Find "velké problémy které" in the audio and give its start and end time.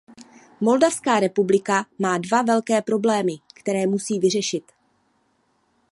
2.41-3.87